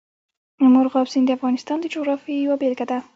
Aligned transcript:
مورغاب 0.73 1.07
سیند 1.13 1.25
د 1.29 1.31
افغانستان 1.37 1.77
د 1.81 1.85
جغرافیې 1.93 2.37
یوه 2.45 2.55
بېلګه 2.61 2.85
ده. 2.89 2.97